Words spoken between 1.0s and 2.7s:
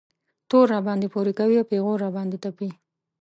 پورې کوي او پېغور را باندې تپي.